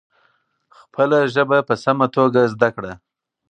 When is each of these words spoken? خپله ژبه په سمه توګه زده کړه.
خپله 0.79 1.17
ژبه 1.33 1.59
په 1.67 1.75
سمه 1.83 2.07
توګه 2.15 2.41
زده 2.53 2.69
کړه. 2.75 2.93